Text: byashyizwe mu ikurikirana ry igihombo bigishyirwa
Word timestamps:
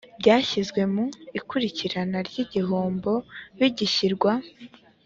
byashyizwe 0.19 0.81
mu 0.93 1.05
ikurikirana 1.39 2.17
ry 2.27 2.35
igihombo 2.43 3.13
bigishyirwa 3.59 4.31